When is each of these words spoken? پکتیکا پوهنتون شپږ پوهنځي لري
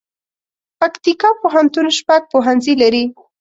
پکتیکا 0.79 1.29
پوهنتون 1.41 1.87
شپږ 1.97 2.21
پوهنځي 2.31 2.73
لري 2.81 3.03